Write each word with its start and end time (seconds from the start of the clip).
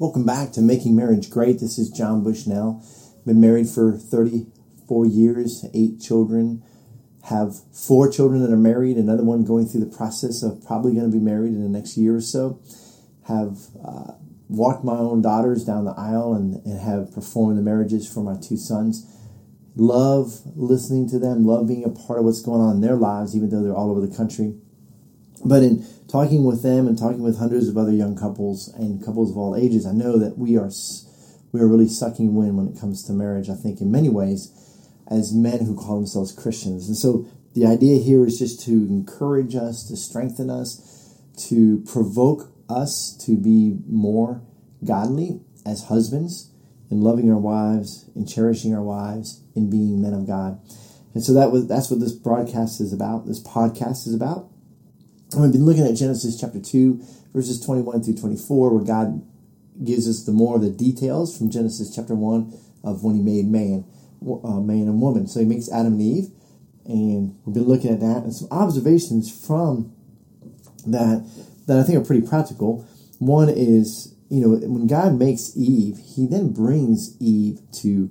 Welcome 0.00 0.24
back 0.24 0.52
to 0.52 0.62
Making 0.62 0.96
Marriage 0.96 1.28
Great. 1.28 1.60
This 1.60 1.76
is 1.78 1.90
John 1.90 2.24
Bushnell. 2.24 2.82
Been 3.26 3.38
married 3.38 3.68
for 3.68 3.98
34 3.98 5.04
years, 5.04 5.66
eight 5.74 6.00
children, 6.00 6.62
have 7.24 7.56
four 7.70 8.10
children 8.10 8.40
that 8.40 8.50
are 8.50 8.56
married, 8.56 8.96
another 8.96 9.24
one 9.24 9.44
going 9.44 9.68
through 9.68 9.84
the 9.84 9.94
process 9.94 10.42
of 10.42 10.64
probably 10.64 10.94
going 10.94 11.04
to 11.04 11.14
be 11.14 11.22
married 11.22 11.52
in 11.52 11.62
the 11.62 11.68
next 11.68 11.98
year 11.98 12.16
or 12.16 12.22
so. 12.22 12.62
Have 13.28 13.58
uh, 13.86 14.12
walked 14.48 14.86
my 14.86 14.96
own 14.96 15.20
daughters 15.20 15.66
down 15.66 15.84
the 15.84 15.94
aisle 15.98 16.32
and, 16.32 16.64
and 16.64 16.80
have 16.80 17.12
performed 17.12 17.58
the 17.58 17.62
marriages 17.62 18.10
for 18.10 18.22
my 18.22 18.40
two 18.40 18.56
sons. 18.56 19.06
Love 19.76 20.40
listening 20.56 21.10
to 21.10 21.18
them, 21.18 21.44
love 21.44 21.68
being 21.68 21.84
a 21.84 21.90
part 21.90 22.18
of 22.18 22.24
what's 22.24 22.40
going 22.40 22.62
on 22.62 22.76
in 22.76 22.80
their 22.80 22.96
lives, 22.96 23.36
even 23.36 23.50
though 23.50 23.62
they're 23.62 23.76
all 23.76 23.90
over 23.90 24.00
the 24.00 24.16
country. 24.16 24.54
But 25.44 25.62
in 25.62 25.86
talking 26.08 26.44
with 26.44 26.62
them 26.62 26.86
and 26.86 26.98
talking 26.98 27.22
with 27.22 27.38
hundreds 27.38 27.68
of 27.68 27.76
other 27.76 27.92
young 27.92 28.16
couples 28.16 28.68
and 28.68 29.04
couples 29.04 29.30
of 29.30 29.36
all 29.36 29.56
ages, 29.56 29.86
I 29.86 29.92
know 29.92 30.18
that 30.18 30.36
we 30.38 30.56
are 30.56 30.70
we 31.52 31.60
are 31.60 31.66
really 31.66 31.88
sucking 31.88 32.34
wind 32.34 32.56
when 32.56 32.68
it 32.68 32.78
comes 32.78 33.02
to 33.04 33.12
marriage. 33.12 33.48
I 33.48 33.54
think 33.54 33.80
in 33.80 33.90
many 33.90 34.08
ways, 34.08 34.52
as 35.08 35.32
men 35.32 35.64
who 35.64 35.74
call 35.74 35.96
themselves 35.96 36.32
Christians, 36.32 36.88
and 36.88 36.96
so 36.96 37.26
the 37.54 37.66
idea 37.66 38.00
here 38.00 38.24
is 38.24 38.38
just 38.38 38.64
to 38.66 38.72
encourage 38.72 39.56
us, 39.56 39.86
to 39.88 39.96
strengthen 39.96 40.50
us, 40.50 41.18
to 41.48 41.82
provoke 41.90 42.52
us 42.68 43.16
to 43.26 43.36
be 43.36 43.78
more 43.88 44.42
godly 44.84 45.40
as 45.66 45.84
husbands 45.84 46.50
in 46.90 47.00
loving 47.00 47.30
our 47.30 47.38
wives, 47.38 48.08
in 48.14 48.26
cherishing 48.26 48.74
our 48.74 48.82
wives, 48.82 49.42
in 49.54 49.70
being 49.70 50.00
men 50.00 50.14
of 50.14 50.26
God. 50.26 50.60
And 51.14 51.24
so 51.24 51.32
that 51.34 51.50
was 51.50 51.66
that's 51.66 51.90
what 51.90 52.00
this 52.00 52.12
broadcast 52.12 52.80
is 52.80 52.92
about. 52.92 53.26
This 53.26 53.42
podcast 53.42 54.06
is 54.06 54.14
about. 54.14 54.49
We've 55.36 55.52
been 55.52 55.64
looking 55.64 55.86
at 55.86 55.94
Genesis 55.94 56.40
chapter 56.40 56.58
2, 56.58 57.00
verses 57.32 57.64
21 57.64 58.02
through 58.02 58.16
24, 58.16 58.74
where 58.74 58.84
God 58.84 59.24
gives 59.84 60.08
us 60.08 60.24
the 60.24 60.32
more 60.32 60.56
of 60.56 60.62
the 60.62 60.70
details 60.70 61.38
from 61.38 61.50
Genesis 61.50 61.94
chapter 61.94 62.16
1 62.16 62.52
of 62.82 63.04
when 63.04 63.14
he 63.14 63.22
made 63.22 63.46
man, 63.46 63.84
uh, 64.22 64.58
man 64.58 64.88
and 64.88 65.00
woman. 65.00 65.28
So 65.28 65.38
he 65.38 65.46
makes 65.46 65.70
Adam 65.70 65.92
and 65.92 66.02
Eve, 66.02 66.30
and 66.84 67.38
we've 67.44 67.54
been 67.54 67.68
looking 67.68 67.92
at 67.92 68.00
that 68.00 68.24
and 68.24 68.34
some 68.34 68.48
observations 68.50 69.30
from 69.30 69.94
that 70.86 71.24
that 71.68 71.78
I 71.78 71.84
think 71.84 71.98
are 71.98 72.04
pretty 72.04 72.26
practical. 72.26 72.84
One 73.20 73.48
is, 73.48 74.16
you 74.30 74.40
know, 74.40 74.48
when 74.48 74.88
God 74.88 75.16
makes 75.16 75.56
Eve, 75.56 75.98
he 75.98 76.26
then 76.26 76.52
brings 76.52 77.16
Eve 77.20 77.60
to 77.82 78.10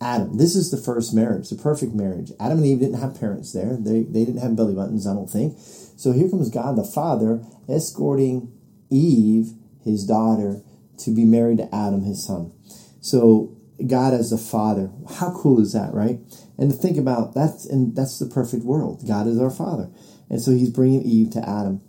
Adam. 0.00 0.38
This 0.38 0.56
is 0.56 0.70
the 0.70 0.76
first 0.76 1.14
marriage, 1.14 1.50
the 1.50 1.56
perfect 1.56 1.94
marriage. 1.94 2.32
Adam 2.40 2.58
and 2.58 2.66
Eve 2.66 2.80
didn't 2.80 3.00
have 3.00 3.18
parents 3.18 3.52
there. 3.52 3.76
They, 3.78 4.02
they 4.02 4.24
didn't 4.24 4.40
have 4.40 4.56
belly 4.56 4.74
buttons, 4.74 5.06
I 5.06 5.14
don't 5.14 5.28
think. 5.28 5.56
So 5.58 6.12
here 6.12 6.30
comes 6.30 6.48
God 6.48 6.76
the 6.76 6.84
Father 6.84 7.44
escorting 7.68 8.52
Eve, 8.90 9.52
his 9.84 10.06
daughter, 10.06 10.62
to 10.98 11.14
be 11.14 11.24
married 11.24 11.58
to 11.58 11.74
Adam, 11.74 12.02
his 12.02 12.24
son. 12.24 12.52
So 13.00 13.56
God 13.86 14.14
as 14.14 14.30
the 14.30 14.38
Father, 14.38 14.90
how 15.18 15.32
cool 15.34 15.60
is 15.60 15.72
that, 15.72 15.92
right? 15.92 16.18
And 16.58 16.70
to 16.70 16.76
think 16.76 16.98
about 16.98 17.34
that's 17.34 17.64
and 17.64 17.96
that's 17.96 18.18
the 18.18 18.26
perfect 18.26 18.64
world. 18.64 19.06
God 19.06 19.26
is 19.26 19.40
our 19.40 19.50
Father, 19.50 19.90
and 20.28 20.40
so 20.40 20.50
He's 20.52 20.70
bringing 20.70 21.02
Eve 21.02 21.30
to 21.32 21.48
Adam. 21.48 21.80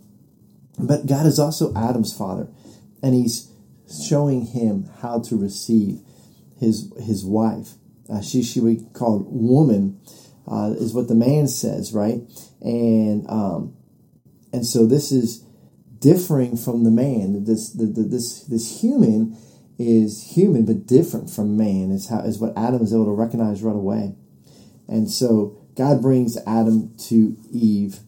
But 0.78 1.06
God 1.06 1.26
is 1.26 1.38
also 1.38 1.74
Adam's 1.74 2.16
father, 2.16 2.48
and 3.02 3.14
He's 3.14 3.50
showing 4.08 4.46
him 4.46 4.88
how 5.02 5.20
to 5.20 5.36
receive 5.36 6.00
his 6.58 6.90
his 6.98 7.24
wife. 7.24 7.74
Uh, 8.10 8.20
she 8.20 8.42
she 8.42 8.60
would 8.60 8.78
be 8.78 8.84
called 8.92 9.26
woman, 9.28 10.00
uh, 10.46 10.74
is 10.76 10.92
what 10.92 11.08
the 11.08 11.14
man 11.14 11.48
says, 11.48 11.92
right? 11.92 12.20
And 12.60 13.28
um, 13.28 13.74
and 14.52 14.66
so 14.66 14.86
this 14.86 15.12
is 15.12 15.44
differing 15.98 16.56
from 16.56 16.84
the 16.84 16.90
man. 16.90 17.44
This 17.44 17.70
the, 17.70 17.86
the, 17.86 18.02
this 18.02 18.42
this 18.44 18.80
human 18.80 19.36
is 19.78 20.34
human 20.34 20.64
but 20.64 20.86
different 20.86 21.30
from 21.30 21.56
man. 21.56 21.90
Is 21.90 22.08
how 22.08 22.20
is 22.20 22.38
what 22.38 22.56
Adam 22.56 22.82
is 22.82 22.92
able 22.92 23.06
to 23.06 23.12
recognize 23.12 23.62
right 23.62 23.74
away. 23.74 24.14
And 24.88 25.10
so 25.10 25.56
God 25.76 26.02
brings 26.02 26.36
Adam 26.46 26.94
to 27.08 27.36
Eve. 27.50 28.00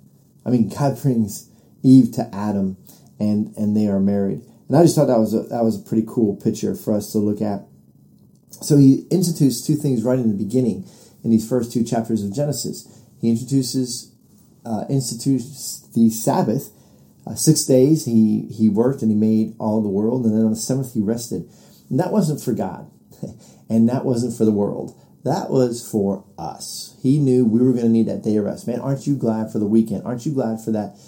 I 0.44 0.50
mean, 0.50 0.68
God 0.68 1.00
brings 1.00 1.48
Eve 1.82 2.12
to 2.12 2.28
Adam, 2.34 2.76
and 3.18 3.54
and 3.56 3.76
they 3.76 3.86
are 3.86 4.00
married. 4.00 4.42
And 4.68 4.76
I 4.76 4.82
just 4.82 4.96
thought 4.96 5.06
that 5.06 5.18
was 5.18 5.34
a, 5.34 5.42
that 5.44 5.62
was 5.62 5.80
a 5.80 5.84
pretty 5.84 6.04
cool 6.06 6.36
picture 6.36 6.74
for 6.74 6.94
us 6.94 7.12
to 7.12 7.18
look 7.18 7.40
at. 7.40 7.66
So 8.62 8.76
he 8.76 9.06
institutes 9.10 9.66
two 9.66 9.74
things 9.74 10.02
right 10.02 10.18
in 10.18 10.28
the 10.28 10.44
beginning 10.44 10.88
in 11.22 11.30
these 11.30 11.48
first 11.48 11.72
two 11.72 11.84
chapters 11.84 12.22
of 12.22 12.34
Genesis. 12.34 12.88
He 13.20 13.30
introduces 13.30 14.12
uh, 14.64 14.84
institutes 14.88 15.86
the 15.94 16.10
Sabbath. 16.10 16.70
Uh, 17.26 17.34
six 17.34 17.64
days 17.64 18.04
he, 18.04 18.46
he 18.50 18.68
worked 18.68 19.02
and 19.02 19.10
he 19.10 19.16
made 19.16 19.54
all 19.58 19.82
the 19.82 19.88
world, 19.88 20.24
and 20.24 20.34
then 20.34 20.44
on 20.44 20.50
the 20.50 20.56
seventh 20.56 20.94
he 20.94 21.00
rested. 21.00 21.48
And 21.90 21.98
that 22.00 22.12
wasn't 22.12 22.42
for 22.42 22.52
God, 22.52 22.90
and 23.68 23.88
that 23.88 24.04
wasn't 24.04 24.36
for 24.36 24.44
the 24.44 24.52
world. 24.52 24.98
That 25.24 25.48
was 25.48 25.86
for 25.86 26.24
us. 26.38 26.96
He 27.02 27.18
knew 27.18 27.46
we 27.46 27.60
were 27.60 27.72
going 27.72 27.84
to 27.84 27.90
need 27.90 28.08
that 28.08 28.22
day 28.22 28.36
of 28.36 28.44
rest. 28.44 28.66
Man, 28.66 28.80
aren't 28.80 29.06
you 29.06 29.16
glad 29.16 29.50
for 29.50 29.58
the 29.58 29.66
weekend? 29.66 30.02
Aren't 30.04 30.26
you 30.26 30.34
glad 30.34 30.62
for 30.62 30.70
that 30.72 30.98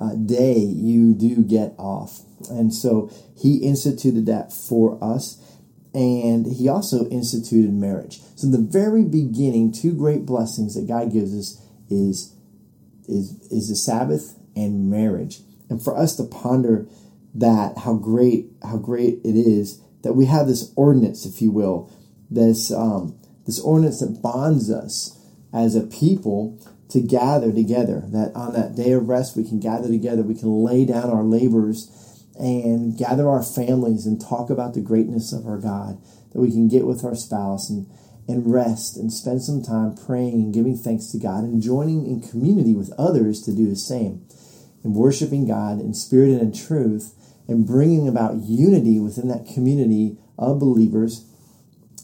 uh, 0.00 0.14
day 0.14 0.56
you 0.58 1.12
do 1.12 1.42
get 1.42 1.74
off? 1.78 2.20
And 2.48 2.72
so 2.72 3.10
he 3.36 3.58
instituted 3.58 4.24
that 4.26 4.52
for 4.54 5.02
us 5.04 5.57
and 5.94 6.46
he 6.46 6.68
also 6.68 7.08
instituted 7.08 7.72
marriage. 7.72 8.20
So 8.36 8.46
the 8.46 8.58
very 8.58 9.04
beginning, 9.04 9.72
two 9.72 9.92
great 9.92 10.26
blessings 10.26 10.74
that 10.74 10.86
God 10.86 11.12
gives 11.12 11.34
us 11.34 11.62
is 11.90 12.34
is 13.08 13.40
is 13.50 13.68
the 13.68 13.76
Sabbath 13.76 14.38
and 14.54 14.90
marriage. 14.90 15.40
And 15.70 15.82
for 15.82 15.96
us 15.96 16.16
to 16.16 16.24
ponder 16.24 16.88
that, 17.34 17.78
how 17.78 17.94
great 17.94 18.46
how 18.62 18.76
great 18.76 19.20
it 19.24 19.36
is 19.36 19.80
that 20.02 20.14
we 20.14 20.26
have 20.26 20.46
this 20.46 20.72
ordinance, 20.76 21.26
if 21.26 21.42
you 21.42 21.50
will, 21.50 21.90
this 22.30 22.70
um, 22.70 23.18
this 23.46 23.60
ordinance 23.60 24.00
that 24.00 24.22
bonds 24.22 24.70
us 24.70 25.18
as 25.52 25.74
a 25.74 25.82
people 25.82 26.58
to 26.90 27.00
gather 27.00 27.52
together. 27.52 28.02
That 28.06 28.32
on 28.34 28.52
that 28.52 28.76
day 28.76 28.92
of 28.92 29.08
rest 29.08 29.36
we 29.36 29.44
can 29.44 29.60
gather 29.60 29.88
together, 29.88 30.22
we 30.22 30.34
can 30.34 30.62
lay 30.64 30.84
down 30.84 31.10
our 31.10 31.22
labors 31.22 32.07
and 32.38 32.96
gather 32.96 33.28
our 33.28 33.42
families 33.42 34.06
and 34.06 34.20
talk 34.20 34.50
about 34.50 34.74
the 34.74 34.80
greatness 34.80 35.32
of 35.32 35.46
our 35.46 35.58
God. 35.58 36.00
That 36.32 36.40
we 36.40 36.50
can 36.50 36.68
get 36.68 36.86
with 36.86 37.04
our 37.04 37.14
spouse 37.14 37.70
and 37.70 37.90
and 38.28 38.52
rest 38.52 38.96
and 38.96 39.10
spend 39.10 39.42
some 39.42 39.62
time 39.62 39.96
praying 39.96 40.34
and 40.34 40.52
giving 40.52 40.76
thanks 40.76 41.06
to 41.06 41.18
God 41.18 41.44
and 41.44 41.62
joining 41.62 42.06
in 42.06 42.20
community 42.20 42.74
with 42.74 42.92
others 42.98 43.40
to 43.42 43.56
do 43.56 43.68
the 43.68 43.74
same 43.74 44.26
and 44.84 44.94
worshiping 44.94 45.48
God 45.48 45.80
in 45.80 45.94
spirit 45.94 46.30
and 46.30 46.40
in 46.40 46.52
truth 46.52 47.14
and 47.48 47.66
bringing 47.66 48.06
about 48.06 48.42
unity 48.42 49.00
within 49.00 49.28
that 49.28 49.46
community 49.46 50.18
of 50.38 50.60
believers 50.60 51.24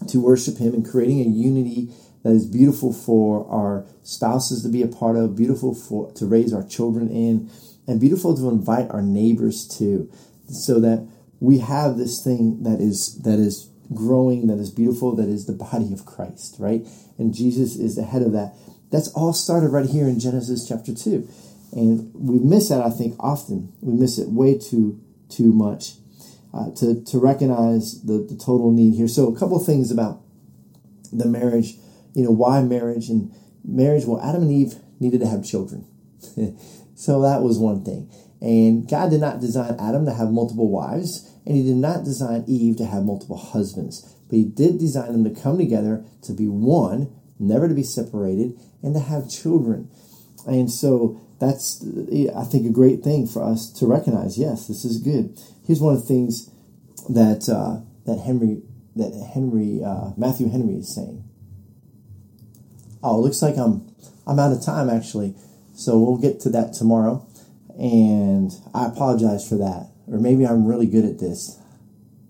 to 0.08 0.20
worship 0.20 0.56
Him 0.56 0.72
and 0.72 0.88
creating 0.88 1.20
a 1.20 1.28
unity 1.28 1.90
that 2.22 2.32
is 2.32 2.46
beautiful 2.46 2.92
for 2.92 3.46
our 3.50 3.86
spouses 4.02 4.62
to 4.62 4.68
be 4.70 4.82
a 4.82 4.88
part 4.88 5.16
of, 5.16 5.36
beautiful 5.36 5.74
for 5.74 6.10
to 6.12 6.26
raise 6.26 6.54
our 6.54 6.66
children 6.66 7.10
in, 7.10 7.50
and 7.86 8.00
beautiful 8.00 8.36
to 8.36 8.48
invite 8.48 8.90
our 8.90 9.02
neighbors 9.02 9.66
to, 9.78 10.10
so 10.48 10.80
that 10.80 11.08
we 11.40 11.58
have 11.58 11.96
this 11.96 12.22
thing 12.22 12.62
that 12.62 12.80
is 12.80 13.22
that 13.22 13.38
is 13.38 13.68
growing, 13.92 14.46
that 14.46 14.58
is 14.58 14.70
beautiful, 14.70 15.14
that 15.16 15.28
is 15.28 15.46
the 15.46 15.52
body 15.52 15.92
of 15.92 16.06
Christ, 16.06 16.56
right? 16.58 16.86
And 17.18 17.34
Jesus 17.34 17.76
is 17.76 17.96
the 17.96 18.04
head 18.04 18.22
of 18.22 18.32
that. 18.32 18.54
That's 18.90 19.08
all 19.08 19.32
started 19.32 19.68
right 19.68 19.86
here 19.86 20.06
in 20.06 20.20
Genesis 20.20 20.66
chapter 20.66 20.94
2. 20.94 21.28
And 21.72 22.12
we 22.14 22.38
miss 22.38 22.68
that, 22.68 22.80
I 22.80 22.90
think, 22.90 23.16
often. 23.18 23.72
We 23.80 23.92
miss 23.92 24.18
it 24.18 24.28
way 24.28 24.58
too 24.58 25.00
too 25.28 25.52
much 25.52 25.94
uh, 26.52 26.70
to, 26.76 27.02
to 27.02 27.18
recognize 27.18 28.02
the, 28.02 28.18
the 28.18 28.36
total 28.36 28.70
need 28.70 28.94
here. 28.94 29.08
So 29.08 29.32
a 29.32 29.38
couple 29.38 29.58
things 29.58 29.90
about 29.90 30.20
the 31.12 31.26
marriage, 31.26 31.74
you 32.14 32.24
know, 32.24 32.30
why 32.30 32.62
marriage 32.62 33.08
and 33.08 33.34
marriage. 33.64 34.04
Well, 34.04 34.20
Adam 34.20 34.42
and 34.42 34.52
Eve 34.52 34.74
needed 35.00 35.20
to 35.20 35.26
have 35.26 35.44
children. 35.44 35.86
so 36.94 37.22
that 37.22 37.42
was 37.42 37.58
one 37.58 37.84
thing. 37.84 38.10
And 38.40 38.88
God 38.88 39.10
did 39.10 39.20
not 39.20 39.40
design 39.40 39.76
Adam 39.78 40.04
to 40.06 40.12
have 40.12 40.30
multiple 40.30 40.70
wives 40.70 41.30
and 41.46 41.56
he 41.56 41.62
did 41.62 41.76
not 41.76 42.04
design 42.04 42.44
Eve 42.46 42.76
to 42.76 42.86
have 42.86 43.04
multiple 43.04 43.36
husbands, 43.36 44.02
but 44.28 44.36
he 44.36 44.44
did 44.44 44.78
design 44.78 45.12
them 45.12 45.24
to 45.24 45.40
come 45.40 45.58
together 45.58 46.04
to 46.22 46.32
be 46.32 46.48
one, 46.48 47.14
never 47.38 47.68
to 47.68 47.74
be 47.74 47.82
separated, 47.82 48.58
and 48.82 48.94
to 48.94 49.00
have 49.00 49.30
children. 49.30 49.90
And 50.46 50.70
so 50.70 51.20
that's, 51.40 51.84
I 51.84 52.44
think, 52.44 52.66
a 52.66 52.72
great 52.72 53.02
thing 53.02 53.26
for 53.26 53.42
us 53.42 53.70
to 53.72 53.86
recognize. 53.86 54.38
Yes, 54.38 54.68
this 54.68 54.84
is 54.84 54.98
good. 54.98 55.38
Here's 55.66 55.80
one 55.80 55.94
of 55.94 56.00
the 56.00 56.06
things 56.06 56.50
that 57.08 57.48
uh, 57.48 57.84
that 58.06 58.22
Henry 58.22 58.62
that 58.96 59.12
Henry 59.34 59.82
uh, 59.84 60.12
Matthew 60.16 60.48
Henry 60.48 60.76
is 60.76 60.94
saying. 60.94 61.24
Oh, 63.02 63.18
it 63.18 63.22
looks 63.22 63.42
like 63.42 63.58
I'm 63.58 63.94
I'm 64.26 64.38
out 64.38 64.52
of 64.52 64.64
time 64.64 64.88
actually, 64.88 65.34
so 65.74 65.98
we'll 65.98 66.18
get 66.18 66.40
to 66.40 66.50
that 66.50 66.72
tomorrow. 66.72 67.26
And 67.78 68.52
I 68.72 68.86
apologize 68.86 69.48
for 69.48 69.56
that 69.56 69.90
or 70.06 70.18
maybe 70.18 70.46
I'm 70.46 70.66
really 70.66 70.86
good 70.86 71.04
at 71.04 71.18
this. 71.18 71.58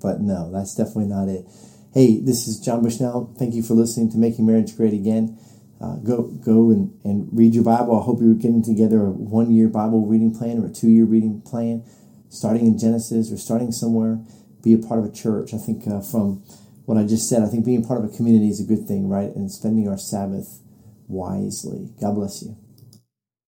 But 0.00 0.20
no, 0.20 0.50
that's 0.52 0.74
definitely 0.74 1.06
not 1.06 1.28
it. 1.28 1.46
Hey, 1.92 2.20
this 2.20 2.46
is 2.46 2.60
John 2.60 2.82
Bushnell. 2.82 3.34
Thank 3.38 3.54
you 3.54 3.62
for 3.62 3.74
listening 3.74 4.10
to 4.12 4.18
Making 4.18 4.46
Marriage 4.46 4.76
Great 4.76 4.92
Again. 4.92 5.38
Uh, 5.80 5.96
go 5.96 6.22
go 6.22 6.70
and, 6.70 6.98
and 7.04 7.28
read 7.32 7.54
your 7.54 7.64
Bible. 7.64 7.98
I 8.00 8.04
hope 8.04 8.20
you're 8.20 8.34
getting 8.34 8.62
together 8.62 9.06
a 9.06 9.10
one 9.10 9.50
year 9.50 9.68
Bible 9.68 10.06
reading 10.06 10.34
plan 10.34 10.62
or 10.62 10.66
a 10.66 10.72
two 10.72 10.88
year 10.88 11.04
reading 11.04 11.40
plan, 11.42 11.84
starting 12.28 12.66
in 12.66 12.78
Genesis 12.78 13.32
or 13.32 13.36
starting 13.36 13.72
somewhere. 13.72 14.20
be 14.62 14.72
a 14.72 14.78
part 14.78 15.00
of 15.00 15.06
a 15.06 15.12
church. 15.12 15.52
I 15.52 15.58
think 15.58 15.86
uh, 15.86 16.00
from 16.00 16.42
what 16.86 16.98
I 16.98 17.04
just 17.04 17.28
said, 17.28 17.42
I 17.42 17.46
think 17.46 17.64
being 17.64 17.84
part 17.84 18.02
of 18.02 18.12
a 18.12 18.16
community 18.16 18.48
is 18.48 18.60
a 18.60 18.64
good 18.64 18.86
thing, 18.86 19.08
right? 19.08 19.34
And 19.34 19.50
spending 19.50 19.88
our 19.88 19.98
Sabbath 19.98 20.60
wisely. 21.08 21.90
God 22.00 22.14
bless 22.14 22.42
you. 22.42 22.56